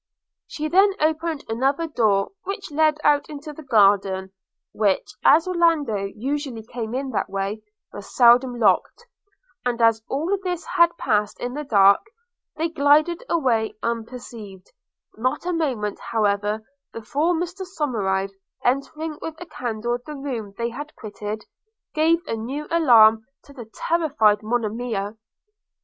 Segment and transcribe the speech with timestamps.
[0.47, 4.31] She then opened another door which led out into the garden,
[4.71, 7.61] which, as Orlando usually came in that way,
[7.93, 9.05] was seldom locked;
[9.63, 11.99] and as all this had passed in the dark,
[12.55, 14.71] they glided away unperceived–
[15.17, 18.31] not a moment however before Mr Somerive,
[18.65, 21.45] entering with a candle the room they had quitted,
[21.93, 25.15] gave a new alarm to the terrified Monimia.